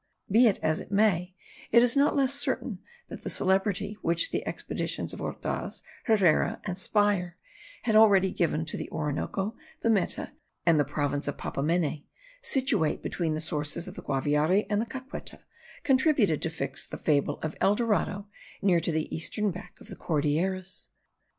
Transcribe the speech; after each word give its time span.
Be 0.31 0.47
it 0.47 0.57
as 0.63 0.79
it 0.79 0.91
may, 0.91 1.35
it 1.71 1.83
is 1.83 1.95
not 1.95 2.15
less 2.15 2.33
certain 2.33 2.79
that 3.09 3.21
the 3.21 3.29
celebrity 3.29 3.97
which 4.01 4.31
the 4.31 4.43
expeditions 4.47 5.13
of 5.13 5.21
Ordaz, 5.21 5.83
Herrera, 6.05 6.59
and 6.63 6.75
Speier 6.75 7.33
had 7.83 7.95
already 7.95 8.31
given 8.31 8.65
to 8.65 8.77
the 8.77 8.89
Orinoco, 8.89 9.55
the 9.81 9.91
Meta, 9.91 10.31
and 10.65 10.79
the 10.79 10.83
province 10.83 11.27
of 11.27 11.37
Papamene, 11.37 12.03
situate 12.41 13.03
between 13.03 13.35
the 13.35 13.39
sources 13.39 13.87
of 13.87 13.93
the 13.93 14.01
Guaviare 14.01 14.65
and 14.71 14.81
Caqueta, 14.89 15.43
contributed 15.83 16.41
to 16.41 16.49
fix 16.49 16.87
the 16.87 16.97
fable 16.97 17.37
of 17.43 17.55
El 17.61 17.75
Dorado 17.75 18.25
near 18.63 18.79
to 18.79 18.91
the 18.91 19.15
eastern 19.15 19.51
back 19.51 19.79
of 19.79 19.87
the 19.89 19.95
Cordilleras. 19.95 20.89